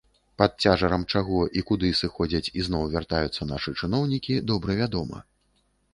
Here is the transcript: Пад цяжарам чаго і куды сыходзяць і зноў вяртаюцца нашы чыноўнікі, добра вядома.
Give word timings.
Пад 0.41 0.51
цяжарам 0.67 1.03
чаго 1.17 1.41
і 1.59 1.63
куды 1.71 1.91
сыходзяць 2.01 2.51
і 2.61 2.67
зноў 2.69 2.89
вяртаюцца 2.95 3.47
нашы 3.53 3.77
чыноўнікі, 3.85 4.43
добра 4.53 4.71
вядома. 4.81 5.17